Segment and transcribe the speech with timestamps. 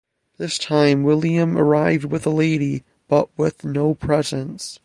[0.37, 4.79] This time William arrived with a lady, but with no presents.